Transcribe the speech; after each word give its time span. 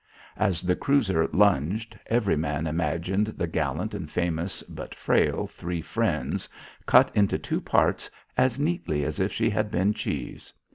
As 0.37 0.63
the 0.63 0.75
cruiser 0.75 1.27
lunged 1.27 1.95
every 2.07 2.35
man 2.35 2.65
imagined 2.65 3.27
the 3.37 3.45
gallant 3.45 3.93
and 3.93 4.09
famous 4.09 4.63
but 4.63 4.95
frail 4.95 5.45
Three 5.45 5.79
Friends 5.79 6.49
cut 6.87 7.11
into 7.13 7.37
two 7.37 7.61
parts 7.61 8.09
as 8.35 8.59
neatly 8.59 9.03
as 9.05 9.19
if 9.19 9.31
she 9.31 9.51
had 9.51 9.69
been 9.69 9.93
cheese. 9.93 10.53